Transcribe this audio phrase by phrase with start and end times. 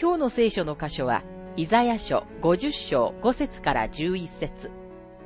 [0.00, 1.24] 今日の聖書の箇所は、
[1.56, 4.70] イザヤ書50章5節から11節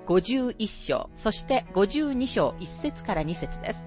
[0.06, 3.84] 51章、そして52章1節から2節です。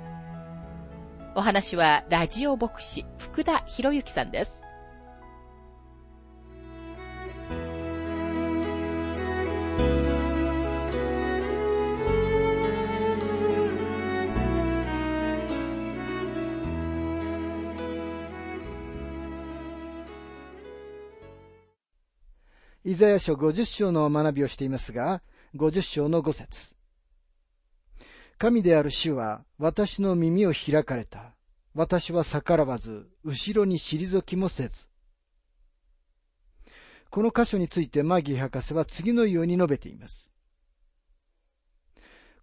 [1.34, 4.65] お話は、ラジオ牧師、福田博之さんです。
[22.96, 25.22] イザヤ書50章の学びをしていますが、
[25.54, 26.78] 50章の5節
[28.38, 31.36] 神である主は私の耳を開かれた。
[31.74, 34.88] 私は逆らわず、後ろに退きもせず。
[37.10, 40.32] この箇所についてマギー博士は次のように述べています。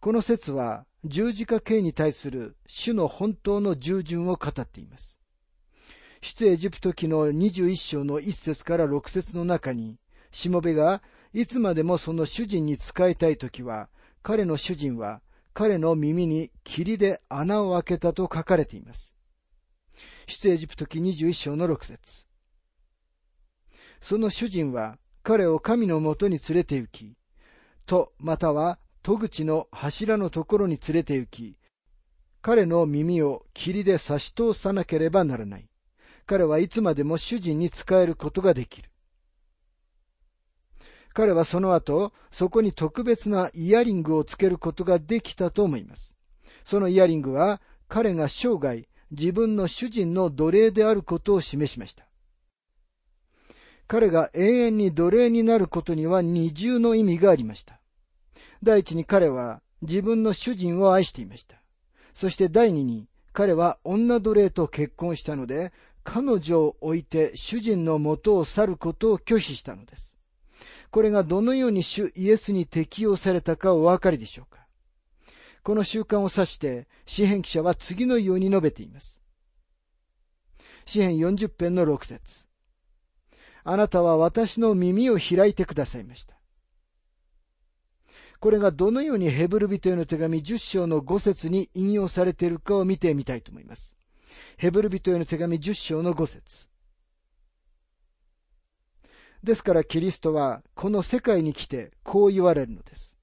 [0.00, 5.18] この説は十字架刑に対する主の本当の従順を語っています。
[6.20, 9.96] 出エジプト記の21章の1節から6節の中に、
[10.32, 11.02] しもべが
[11.32, 13.88] いつまでもその主人に仕えたいときは、
[14.22, 15.20] 彼の主人は
[15.54, 19.14] 彼の耳に霧で穴を開けたと書かれています。
[20.26, 22.26] 出エジプト記21章の6節
[24.00, 27.14] その主人は彼を神のもとに連れて行き、
[27.86, 31.56] とまたは戸口の柱のところに連れて行き、
[32.40, 35.68] 彼の耳を霧で差し通さなければならない。
[36.26, 38.91] 彼はいつまでも主人に仕えることができる。
[41.12, 46.14] 彼はその後、そこに特別なイヤリングをつけることができたと思います。
[46.64, 52.06] そのイヤリングは、彼が生涯、自分の主人の奴隷であることを示しました。
[53.86, 57.78] 彼が永遠に奴隷になることには二重の意味がありました。
[58.62, 61.56] 第一に彼は自分の主人を愛していました。
[62.14, 65.72] そして第二に彼は女奴隷と結婚したので、
[66.04, 70.11] 彼女を置いて主人の元を去ることを拒否したのです。
[70.92, 74.66] これがどのように主イエスに適用されたかお分かりでしょうか？
[75.62, 79.22] この習慣を指して、詩編記者は次のように述べています。
[80.84, 82.46] 詩編40編の6節
[83.64, 86.34] あなたは私の耳を開いてくださいました。
[88.38, 93.96] これがどのようにヘブル人への手紙10章の5節に引用されているかを見てみたいと思います。
[94.58, 96.66] ヘブル人への手紙10章の5節
[99.42, 103.16] ですからキリストはこの世界に来てこう言われるのです。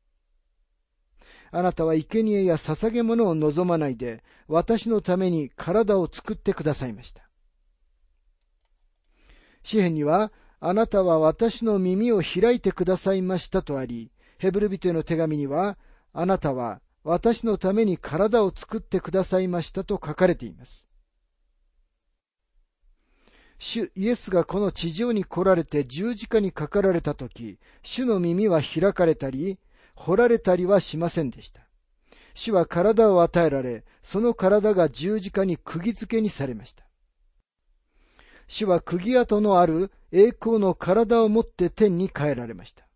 [1.51, 7.29] あなたは生贄や捧げ物を望まないで私のために体を作ってくださいました。
[9.63, 15.77] 詩篇にはあなたは私の耳を開いてくださいましたとあり、ヘブル人への手紙には
[16.11, 20.88] あなたは私のために体を作ってくださいましたと書かれています。
[23.59, 29.59] 主イエスがこの地上に来られて十字架にかかられた時、主の耳は開かれたり、
[29.95, 31.61] 掘られたりはしませんでした。
[32.33, 36.85] 主は体を与えられ、その体が十字架に釘付けにされました。
[38.47, 42.87] 主は釘跡のある栄光の体を持って天に帰られました。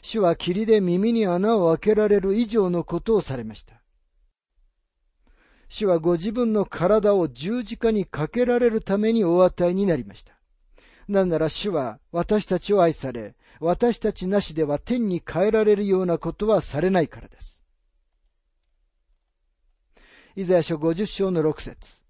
[0.00, 3.79] 主は霧で耳に穴を開けられる以上のことをされました。
[5.70, 10.34] 主はご自分の体を十字架にかけられるためにお与えになりました。
[11.08, 17.62] なんなら主は私たちを愛され、私たちなしでは天に帰られるようなことはされないからです。
[20.34, 22.02] イザヤ書50章の6節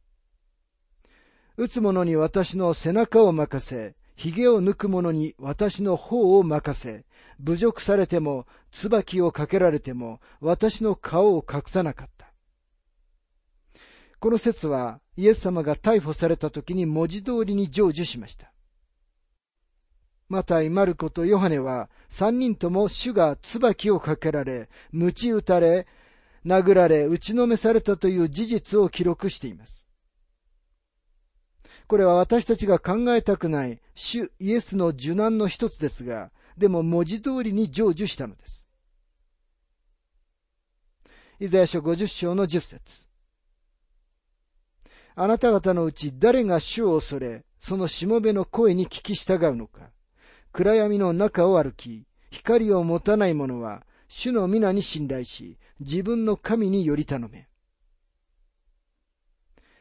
[1.59, 7.05] 打つ者に私の背中を任せ、髭を抜く者に私の方を任せ、
[7.41, 12.20] 侮辱されても、椿をかけられても、私の顔を隠さなかった。
[14.21, 18.53] この説はイエス様が逮捕された時に文字通りに成就しました。
[20.29, 25.87] マタイ、マルコとヨハネは三人とも主が椿をかけられ、鞭打たれ、
[26.45, 29.89] 殴られ、打ちのめされたという事実を記録しています。
[31.89, 38.69] これは私たちが考えたくない主イエスの受難の一つですが、でも文字通りに成就したのです。
[41.41, 43.10] イザヤ書50章の10節
[45.15, 49.91] あなた方のうち誰が主を恐れ、そのしもべの声に聞き従うのか、
[50.53, 57.49] 暗闇の中を歩き、光を持たない者は、主の皆に信頼し、自分の神により頼め。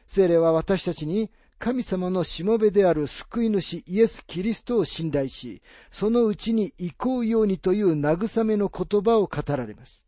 [0.06, 1.30] 聖霊は私たちに
[1.60, 10.06] 神様のしもべである救い主イエス・キリストを信頼し、そのうちに行こうようにという慰めの言葉を語られます。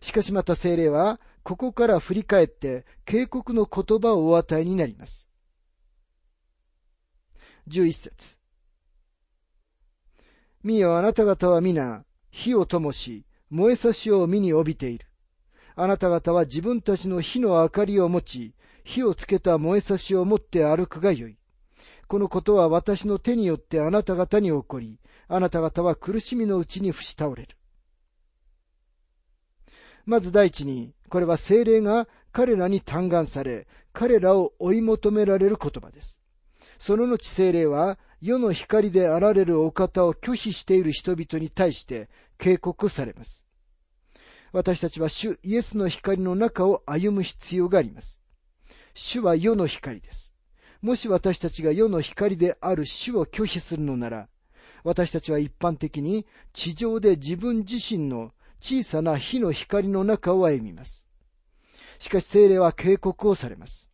[0.00, 5.28] しかしまた聖霊は、ここから振り返って警告の言葉をお与えになります。
[7.68, 8.38] 11節
[10.62, 15.06] 見よあなた方は皆、火を灯し、燃えさしを身に帯びている。
[15.74, 18.54] あなた方は自分たちの火の明かりを持ち、
[18.84, 21.38] 火をつけた燃えさしを持って歩くがよい。
[22.06, 24.98] このことは私の手によってあなた方に起こり、
[25.28, 27.56] あなた方は苦しみのうちに伏し倒れる。
[30.04, 36.22] まず第一に、これは精霊が彼らに嘆願され、彼らを追い求められる言葉です。
[36.78, 42.08] その後精霊は、世の光であられるお方を拒否している人々に対して
[42.38, 43.44] 警告されます。
[44.52, 48.20] 私たちは主イエスの光の中を歩む必要があります。
[48.94, 50.32] 主は世の光です。
[50.80, 54.28] もし私たちが世の光である主を拒否するのなら、
[54.84, 61.06] 私たちは一般的に地上で自分自身の小さな火の光の中を歩みます。
[61.98, 63.90] しかし精霊は警告をされます。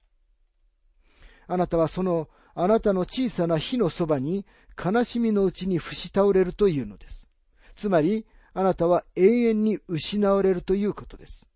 [1.49, 4.47] あなたはそのあなたの小さな火のそばに
[4.83, 7.29] 悲しみのうちに伏し倒れるというのです。
[7.75, 11.51] つまり、あなたは永遠に失われるということです。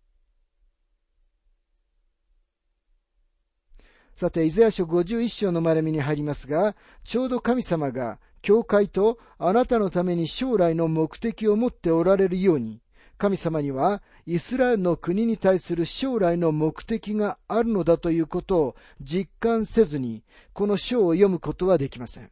[4.15, 12.81] さて、イザヤ書51章の丸みに入りますが、ちょうど神様が、教会とあなたのために将来の目的を持っておられるように、
[13.21, 20.23] 神様にはイスラエルの国に対する将来の目的があるのだということを実感せずに、
[20.53, 22.31] この書を読むことはできません。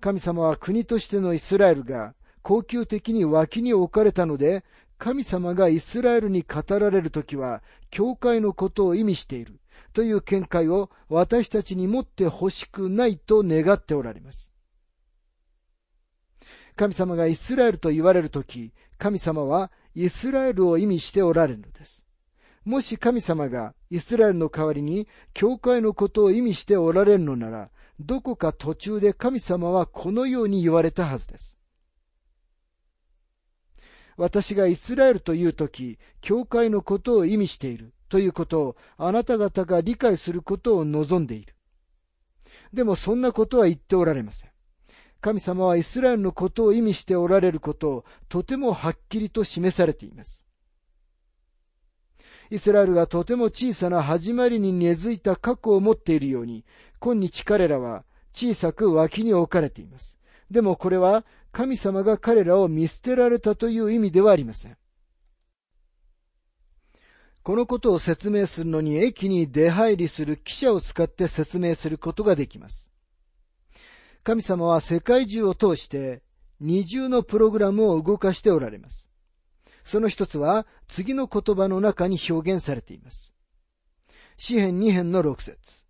[0.00, 2.12] 神様は国としてのイスラエルが
[2.42, 4.64] 恒久的に脇に置かれたので、
[4.98, 9.60] 神様がイスラエルに語られるときは、教会のことを意味している。
[9.94, 14.52] という見解を私たちに持ってほしくないと願っておられます。
[16.76, 22.04] 神様がイスラエルと言われるとき、神様はイスラエルを意味しておられるのです。
[22.64, 31.58] もし神様がイスラエルの代わりに教会のことを意味しておられるのなら、どこか途中で神様はこのように言われたはずです。
[34.16, 37.94] 私がイスラエルというとき、教会のことを意味している。
[38.10, 41.54] ということをあなた方が理解することを望んでいる。
[42.72, 44.49] でもそんなことは言っておられません。
[45.20, 50.46] 神様はイスラエルのことを意味しておられることをとてもはっきりと示されています。
[52.50, 56.64] イスラエルがとても小さな始まりに根付いた過去を持っているように、
[56.98, 60.18] 今日彼らは小さく脇に置かれています。
[60.50, 64.76] でもこれは神様が彼らを見捨てられたという意味ではありません。
[67.42, 72.89] このことを説明するのに駅に出入りする記者を使って説明することができます。
[74.22, 76.22] 神様は世界中を通して
[76.60, 79.10] 二重のプログラムを動かしておられます。
[79.84, 83.34] その一つは次の言葉の中に表現されています。
[84.36, 85.84] 詩編二編の六節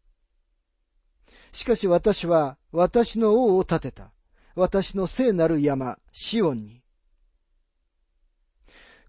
[1.52, 4.12] しかし私は私の王を立てた。
[4.54, 6.82] 私の聖なる山、シオンに。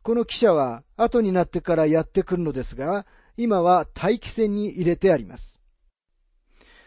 [0.03, 3.05] この記者は後になってからやってくるのですが、
[3.37, 5.61] 今は待機線に入れてあります。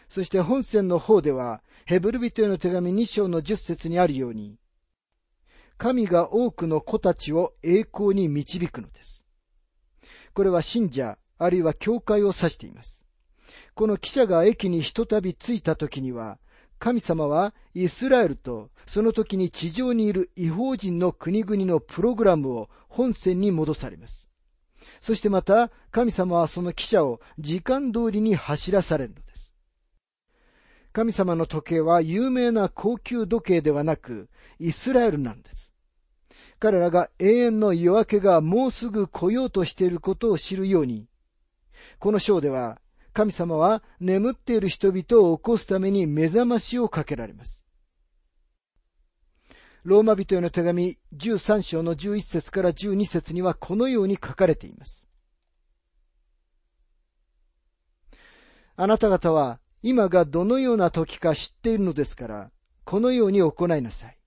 [0.09, 4.57] そして本線の方では、ヘブル人への手紙2章の10節にあるように、
[5.77, 9.27] 神が多くの子たちを栄光に導くのです。
[10.33, 13.05] これは信者、あるいは教会を指しています。
[13.75, 16.39] この記者が駅にひとたび着いた時には、
[16.79, 24.31] 神様はイスラエルとその時に地上にいる違法人の国々のプログラムを本線に戻されます。
[25.01, 29.24] そしてまた神様はその記者を時間通りに走らされるの。
[30.95, 34.29] 神様の時計は有名な高級時計ではなく
[34.61, 35.75] イスラエルなんです。
[36.61, 41.09] 彼らが永遠の夜明けがもうすぐ来ようとしていることを知るように、
[41.99, 42.81] この章では
[43.13, 47.67] 神様は眠っている人々を起こすために目覚ましをかけられます。
[49.83, 55.09] ローマ人への手紙13章の11節から12節にはこのように書かれています。
[58.77, 62.51] あなた方は今がどのような時か知っているのですから、
[62.87, 64.19] このように行いなさい。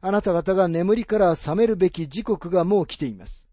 [0.00, 3.50] あなた方が眠りから覚めるべき時刻がもう来ています。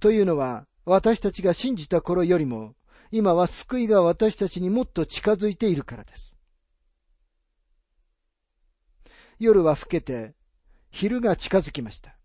[0.00, 2.74] というのは、私たちが信じた頃よりも、
[3.10, 6.38] 今は救いが私たちにもっと近づいているからです。
[9.38, 10.34] 夜は更けて、
[10.90, 12.16] 昼が近づきました。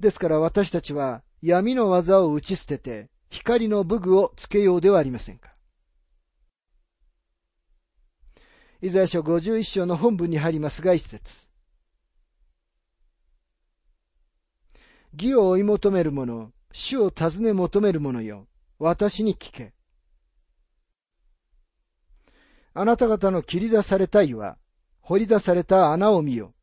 [0.00, 5.54] ですから私たちは闇の技を打ち捨てて、光の武具をつけようではありませんか。
[8.80, 11.48] イザヤ書51章の本文に入りますが一節。
[15.12, 18.46] 義を追い求める者、主を尋ね求める者よ、
[18.78, 19.72] 私に聞け。
[22.74, 24.58] あなた方の切り出された岩、
[25.00, 26.54] 掘り出された穴を見よ。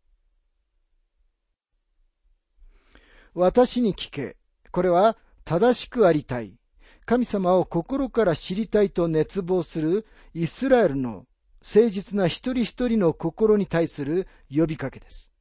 [3.34, 4.38] 私に聞け。
[4.76, 5.16] これは
[5.46, 6.60] 正しくありたい。
[7.06, 11.26] 神様を心から知りたいと熱望するイスラエルの
[11.62, 15.32] 誠実な一人一人の心に対する呼びかけです。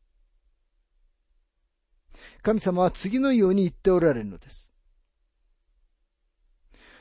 [2.42, 4.70] 神様は次のように言っておられるのです。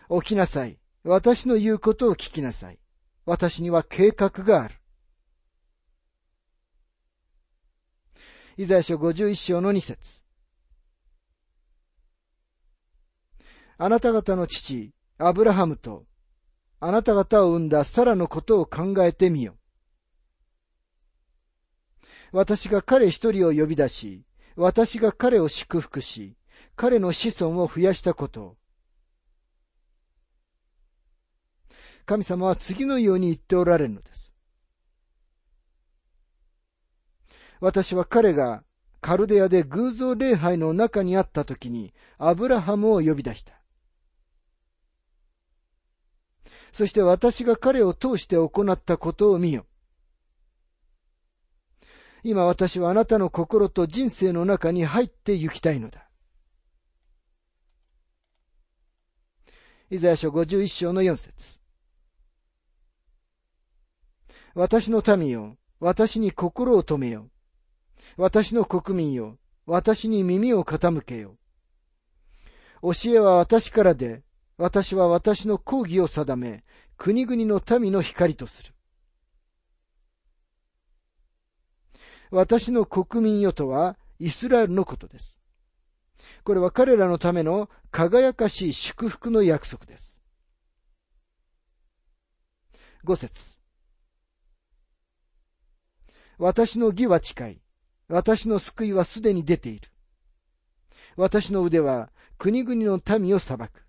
[0.10, 0.80] 起きなさい。
[1.04, 2.80] 私の言うことを聞きなさい。
[3.28, 4.82] 私には計画がある。
[8.58, 10.23] イザヤ書51章の2節
[13.78, 16.06] あなた方の父、アブラハムと
[16.86, 19.56] あなた方を生んだサラのことを考えてみよ。
[22.34, 24.26] 私が彼一人を呼び出し、
[24.58, 26.36] 私が彼を祝福し、
[26.76, 28.58] 彼の子孫を増やしたこと。
[32.06, 34.34] 神様は次のように言っておられるのです。
[37.62, 38.66] 私は彼が
[39.00, 43.63] カルデアで偶像礼拝の中にあった時にアブラハムを呼び出した。
[46.74, 49.66] そして私が彼を通して行ったことを見よ。
[52.24, 56.10] 今私はあなたの心と人生の中に入って行きたいのだ。
[59.92, 61.62] イザヤ書51章の4節
[64.56, 67.30] 私の民よ、私に心を止めよ。
[68.18, 69.38] 私の国民よ、
[69.68, 71.38] 私に耳を傾けよ。
[72.82, 74.24] 教えは私からで、
[74.58, 76.64] 私は私の講義を定め、
[76.98, 78.74] 国々の民の光とする。
[82.30, 85.38] 私の国民よとは、イスラエルのことです。
[86.44, 90.22] これは彼らのための輝かしい祝福の約束です。
[93.04, 93.60] 五節
[96.38, 97.62] 私の義は近い。
[98.08, 99.90] 私の救いはすでに出ている。
[101.16, 103.83] 私の腕は国々の民を裁く。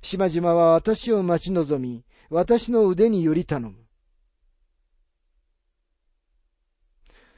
[0.00, 3.76] 島々は私を待ち望み、私の腕により頼む。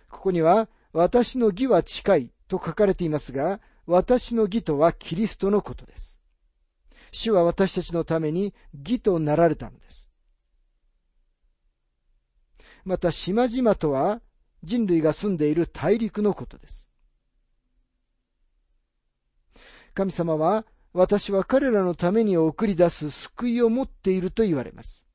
[0.09, 6.21] ここには、私の義は近いと書かれていますが、私の義とはキリストのことです。
[7.13, 10.11] 主は私たちのために義となられたのです。
[12.85, 14.21] また、島々とは
[14.63, 16.91] 人類が住んでいる大陸のことです。
[19.95, 25.07] 神様は私は彼らのために送り出す救いを持っていると言われます。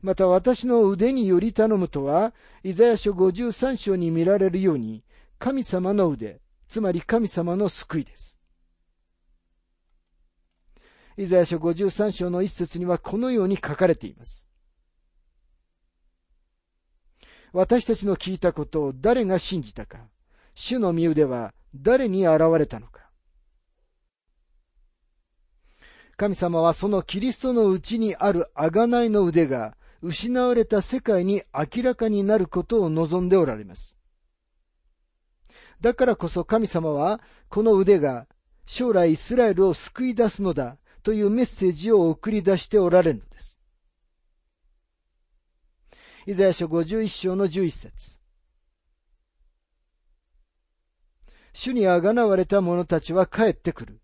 [0.00, 5.04] また私の腕により頼むとは、イザヤ書53章に見られるように、
[5.38, 8.38] 神様の腕、つまり神様の救いです。
[11.16, 14.48] イザヤ書53章の一節にはこのように書かれています。
[17.52, 20.08] 私たちの聞いたことを誰が信じたか、
[20.54, 23.10] 主の身腕は誰に現れたのか。
[26.16, 33.96] 神様はそのキリストのうちにある贖いの腕が失われた世界に明らかになることを望んでおられます。
[35.80, 38.26] だからこそ神様はこの腕が
[38.66, 43.58] 将来イスラエルを救い出すのだというメッセージを送り出しておられるのです。
[46.26, 48.21] イザヤ書51章の11節
[51.52, 54.00] 主にあがなわれた者たちは帰ってくる。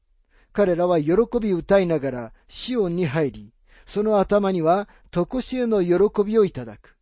[0.53, 3.53] 彼らは喜び歌いながらシオンに入り、
[3.87, 6.97] その頭には常しえの喜びをいただく。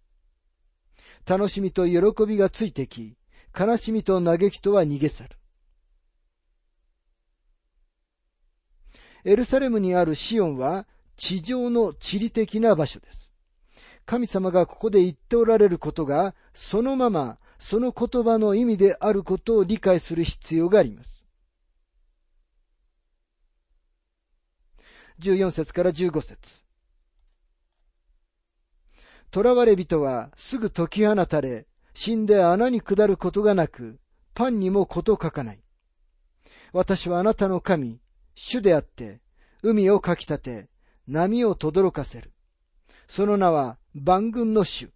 [1.26, 3.16] 楽しみと喜びがついてき、
[3.58, 5.30] 悲しみと嘆きとは逃げ去る。
[9.24, 10.86] エルサレムにあるシオンは
[11.16, 13.32] 地上の地理的な場所です。
[14.04, 21.26] 神様がここで言っておられることがそのままその言葉の意味であることを理解する必要があります。
[25.20, 26.62] 14節から15節
[29.32, 33.98] 囚われ人はすぐ解き放たれ、死んで穴に下ることがなく、
[34.34, 35.60] パンにもこと書かない。
[36.72, 38.00] 私はあなたの神、
[38.34, 39.20] 主であって、
[39.62, 40.68] 海をかき立て、
[41.06, 42.32] 波を轟かせる。
[43.08, 44.90] その名は万軍の主。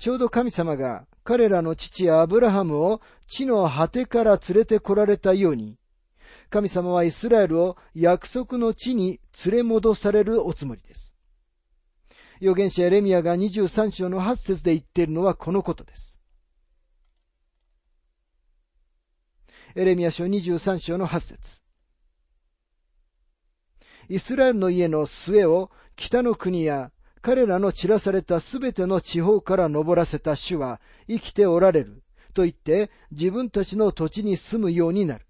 [0.00, 5.76] ちょうど神様が彼らの父アブラハムを地の果てから連れて来られたように、
[6.48, 11.14] 神様はイスラエルを約束の地に連れ戻されるおつもりです。
[12.40, 16.18] 預言者エレミアが23章の8節で言っているのはこのことです。
[19.74, 21.60] エレミア書23章の8節
[24.08, 26.90] イスラエルの家の末を北の国や
[27.22, 35.26] 彼らの散らされたすべての地方から登らせた主は生きておられると言って自分たちの土地に住むようになる。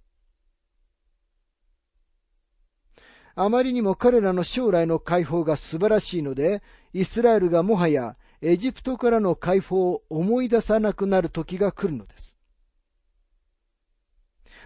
[3.35, 12.37] あまりにも彼らの将来の解放が素晴らしいので、イスラエルがもはやエジプトからの解放を思い出さなくなる時が来るのです。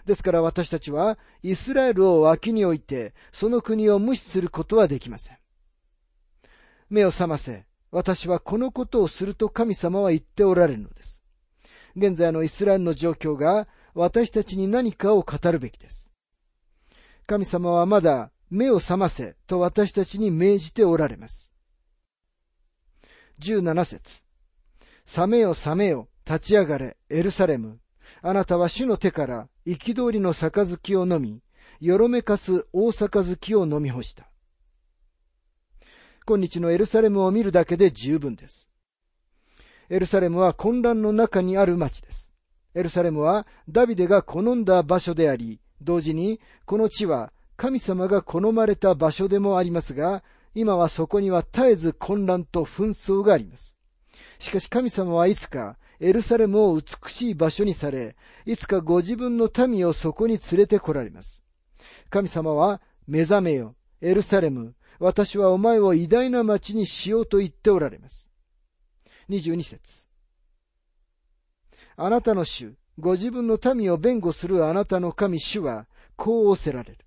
[0.06, 5.43] ですから私たちはイスラエルを脇に置いて、その国を無視することはできません。
[6.88, 7.66] 目を覚ませ。
[7.90, 11.22] 私はこのことをすると神様は言っておられるのです。
[11.96, 16.10] 現在のイスラエルの状況が私たちに何かを語るべきです。
[17.26, 21.52] 神様はまだ目を覚ませと私たちに命じておられます。
[23.40, 24.22] 17節
[25.06, 27.78] 覚めよ覚めよ、立ち上がれ、エルサレム。
[28.22, 31.42] あなたは主の手から憤りの杯を飲み、
[31.80, 34.28] よろめかす大杯を飲み干した。
[36.26, 38.66] 今日のエルサレムを見るだけで十分です。
[39.90, 42.30] エルサレムは混乱の中にある町です。
[42.74, 53.76] エルサレムはダビデが好んだ場所であり、同時にこの地は神様が好まれた場所でもありますが、今はそこには絶えず混乱と紛争があります。
[54.38, 61.44] しかし神様はいつかエルサレムを美しい場所にされ、いつかご自分の民をそこに連れて来られます。
[62.08, 68.30] 神様は、目覚めよ、エルサレム、私はお前を偉大な町にしようと言っておられます。
[69.28, 70.06] 22節
[71.96, 76.98] あなたの主、ご自分の民を弁護するあなたの神主は、こう仰せられる。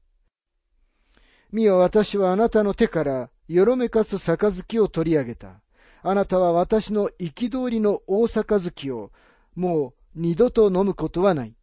[1.52, 5.62] 見よ、私はあなたの手からよろめかす杯を取り上げた。
[6.04, 9.12] あなたは私の憤りの大杯を
[9.56, 11.57] もう二度と飲むことはない。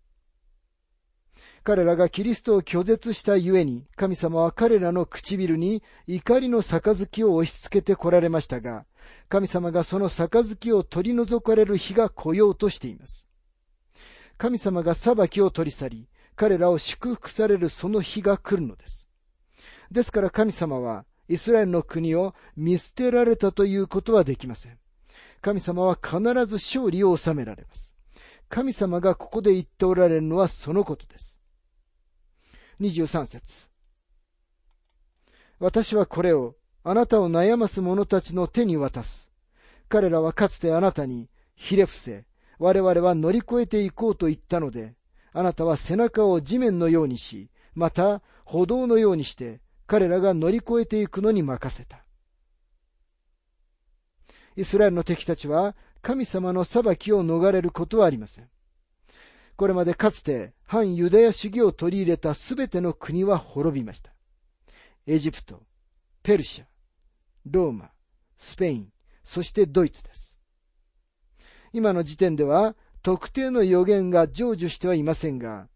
[1.64, 8.85] 彼らがキリストを拒絶したゆえに、神様は彼らの唇に怒りの杯を押し付けて来られましたが、
[9.31, 13.27] 神様がその杯を取り除かれる日が来ようとしています。
[14.37, 19.09] 神様が裁きを取り去り、彼らを祝福されるその日が来るのです。
[19.90, 24.79] ですから神様は、イスラエルの国を見捨てられたということはできません。
[25.40, 27.94] 神様は必ず勝利を収められます。
[28.50, 31.40] 神様がここで言っておられるのはそのことです。
[32.81, 33.69] 23節
[35.59, 39.31] 私はこれをあなたを悩ます者たちの手に渡す。
[39.89, 42.27] 彼らはかつてあなたに、ひれ伏せ、
[42.59, 44.95] 我々は乗り越えていこうと言ったので、
[45.33, 52.05] あなたは背中を地面のようにし、また歩道のようにして、彼らが乗り越えていくのに任せた。
[54.57, 58.49] イスラエルの敵たちは神様の裁きを逃れることはありません。
[59.57, 64.12] これまでかつて反ユダヤ主義を取り入れたすべての国は滅びました。
[65.07, 65.62] エジプト、
[66.22, 66.64] ペルシャ、
[67.46, 67.90] ローマ、
[68.38, 68.88] スペイン、
[69.22, 70.38] そしてドイツです。
[71.72, 75.68] 今の時点では特定の予言が成就してはいませんが、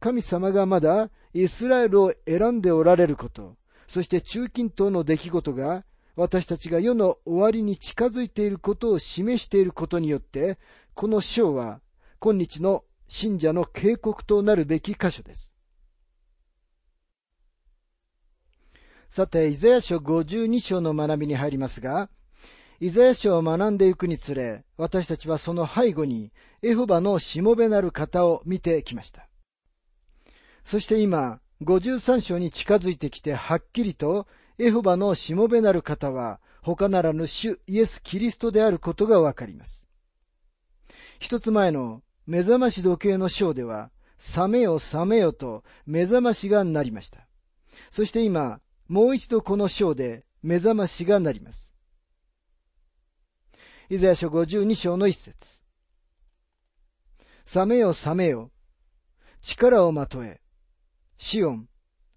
[0.00, 3.56] 神様がまだイスラエルを選んでおられること、
[3.88, 5.84] そして中近東の出来事が
[6.16, 10.58] 私たちが世の終わりに近づいていることを示していることによって、
[10.94, 11.80] この章は
[12.20, 15.54] 今日の信者の警告となるべき箇所です。
[19.08, 22.10] さて、イザヤ書52章の学びに入りますが、
[22.80, 29.28] イザヤ書を学んでいくにつれ、私たちはその背後にエホバのしもべなる方を見てきました。
[30.64, 34.26] そして今、53章に近づいてきてはっきりと
[34.58, 39.86] エホバのしもべなる方は他ならぬ主イエス・キリストであることがわかります。
[41.20, 47.26] 一つ前の目覚まし時計の章では、覚めよ覚めよと目覚ましがなりました。
[47.90, 51.72] そして今、もう一度この章で目覚ましがなります。
[53.90, 55.62] イザヤ書52章の一節。
[57.44, 58.50] 覚めよ覚めよ。
[59.42, 60.40] 力をまとえ。
[61.18, 61.68] シオン、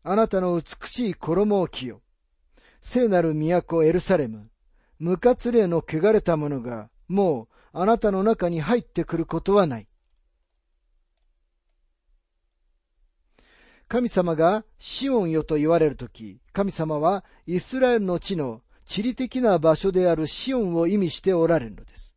[0.03, 2.01] あなたの美しい衣を着よ。
[2.81, 4.49] 聖なる都エルサレム。
[4.99, 9.87] 無活霊の汚れたものが、もうあなたの中に入ってくることはない。
[13.87, 22.15] 神様がシオンよと言われるとき、神様はイスラエルの地の地理的な場所であるシオンを意味しておられるのです。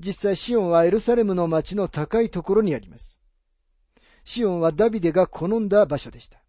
[0.00, 3.18] 実際シオンはエルサレムの町の高いところにあります。
[4.24, 6.42] シオンはダビデが好んだ場所でした。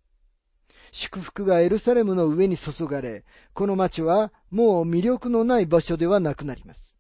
[0.92, 6.98] 祝福がエルサレムの上に注がれ、この町はもう魅力のない場所ではなくなります。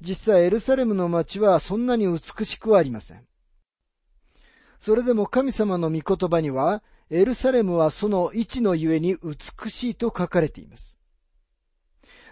[0.00, 3.29] 実際エルサレムの町はそんなに美しくはありません。
[4.80, 10.96] それでも神様の御言葉には、エルサレムはその位置のゆえに美しいと書かれています。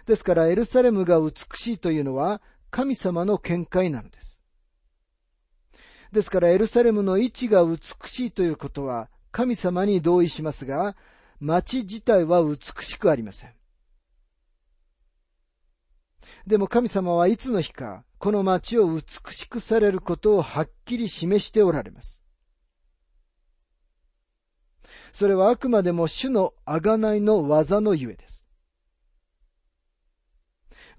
[0.05, 4.43] ですからエルサレムが美しいというのは神様の見解なのです。
[6.11, 10.95] ですからエルサレムの位置が美しいということは神様に同意しますが、
[11.39, 13.53] 町自体は美しくありません。
[16.47, 22.23] でも神様はいつの日か、この町を美しくされることをはっきり示しておられます。
[25.13, 28.47] それはあくまでも主の贖いの技のゆえです。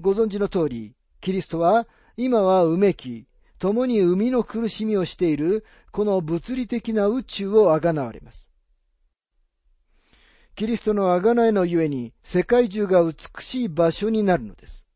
[0.01, 3.27] ご存知の通り、キリストは今はうめき、
[3.59, 8.51] 共に生みの苦しみをしているこの物理的な宇宙をあがなわれます。
[10.55, 14.87] キリストの贖いのゆえに世界中が美しい場所になるのです。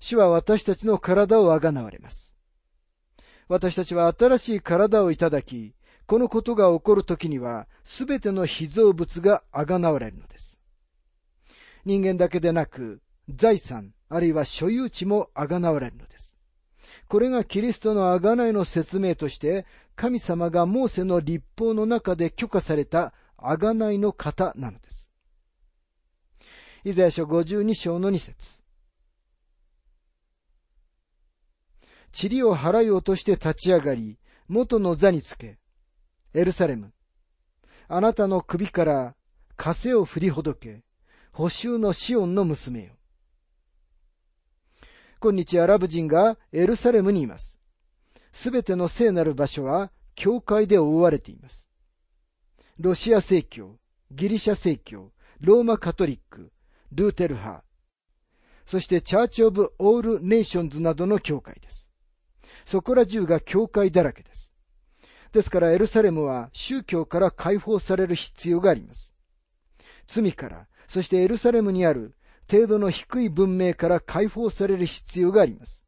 [0.00, 2.34] 主は私たちの体をあがなわれます。
[3.48, 5.74] 私たちは新しい体をいただき、
[6.08, 10.58] このことが起こるときには、すべての被造物があがなわれるのです。
[11.84, 16.38] 人間だけでなく、財産、あるいは所有地もあがなわれるのです。
[17.08, 19.66] これがキリストのあがないの説明として、
[19.96, 25.10] 神様がモーセの立法の中で許可されたあがないの型なのです。
[26.84, 28.62] イザヤ書52章の2節
[32.18, 34.18] 塵を払い落として立ち上がり、
[34.48, 35.58] 元の座につけ、
[36.34, 36.92] エルサレム、
[37.88, 39.14] あなたの首から
[39.56, 40.84] 枷を振りほどけ、
[41.32, 42.92] 補修のシオンの娘よ。
[45.20, 47.58] 今日アラブ人がエルサレムにいます。
[48.32, 51.68] すべての聖なる場所は教会で覆われています。
[52.78, 53.78] ロシア正教、
[54.12, 56.52] ギリシャ正教、ローマカトリック、
[56.92, 57.64] ルーテル派、
[58.66, 61.90] そして Church of All Nations などの教会です。
[62.66, 64.47] そこら中が教会だらけです。
[65.32, 69.14] ですからエルサレムは宗教から解放される必要があります。
[70.06, 72.14] 罪から、そしてエルサレムにある
[72.50, 75.84] 程度の低い文明から解放される必要があります。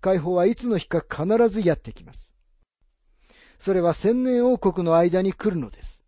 [0.00, 2.34] 解放はいつの日か必ずやってきます。
[3.58, 6.04] それは千年王国の間に来るのです。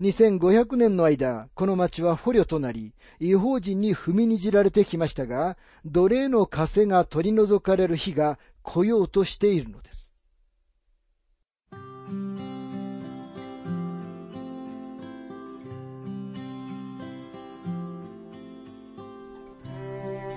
[0.00, 10.09] 2500年の間、この町は捕虜となり、違法人に踏みにじられてきましたが、奴隷の枷が取り除かれる日が来ようとしているのです。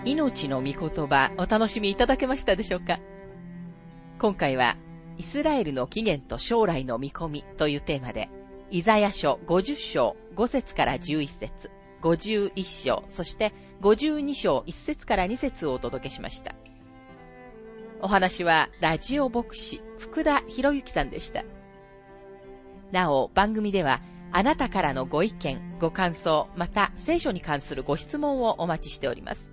[0.06, 3.00] 命の御言葉お楽しみいただけましたでしょうか？
[4.20, 4.76] 今回は、
[5.18, 8.30] イスラエルの起源と将来の見込みというテーマで、
[8.70, 16.54] イザヤ書50章5節から11節51章、そして52章1節から2節をお届けしました。
[18.02, 21.46] お話は、ラジオ牧師、福田博之さんでした。
[22.92, 24.02] なお、番組では、
[24.34, 29.53] あなたからのご意見、ご感想、また聖書に関するご質問をお待ちしております。